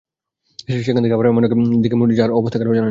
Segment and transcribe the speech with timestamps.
[0.79, 2.79] সেখান থেকে আবার এমন একদিকে মোড় নিয়েছে যার অবস্থা কারো জানা নেই।